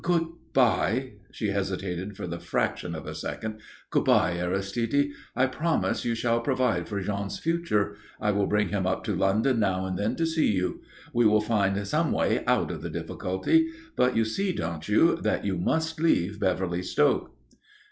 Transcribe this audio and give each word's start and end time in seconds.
"Good 0.03 0.29
bye" 0.53 1.11
she 1.31 1.49
hesitated 1.49 2.17
for 2.17 2.25
the 2.25 2.39
fraction 2.39 2.95
of 2.95 3.05
a 3.05 3.13
second 3.13 3.59
"Good 3.91 4.03
bye, 4.05 4.39
Aristide. 4.39 5.11
I 5.35 5.45
promise 5.45 6.05
you 6.05 6.15
shall 6.15 6.39
provide 6.41 6.89
for 6.89 7.01
Jean's 7.01 7.37
future. 7.37 7.97
I 8.19 8.31
will 8.31 8.47
bring 8.47 8.69
him 8.69 8.87
up 8.87 9.03
to 9.03 9.15
London 9.15 9.59
now 9.59 9.85
and 9.85 9.99
then 9.99 10.15
to 10.15 10.25
see 10.25 10.53
you. 10.53 10.81
We 11.13 11.27
will 11.27 11.39
find 11.39 11.87
some 11.87 12.11
way 12.11 12.43
out 12.47 12.71
of 12.71 12.81
the 12.81 12.89
difficulty. 12.89 13.69
But 13.95 14.15
you 14.17 14.25
see, 14.25 14.53
don't 14.53 14.89
you, 14.89 15.17
that 15.17 15.45
you 15.45 15.55
must 15.55 16.01
leave 16.01 16.39
Beverly 16.39 16.81
Stoke?" 16.81 17.35